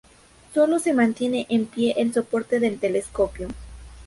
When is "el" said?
1.95-2.11